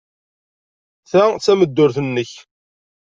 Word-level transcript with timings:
Ta 1.09 1.23
d 1.33 1.37
tameddurt-nnek. 1.45 2.31